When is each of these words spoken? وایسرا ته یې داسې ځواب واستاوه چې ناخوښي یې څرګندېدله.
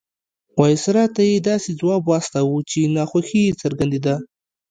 وایسرا 0.59 1.05
ته 1.15 1.21
یې 1.29 1.37
داسې 1.49 1.69
ځواب 1.79 2.01
واستاوه 2.05 2.57
چې 2.71 2.91
ناخوښي 2.95 3.39
یې 3.47 3.57
څرګندېدله. 3.61 4.15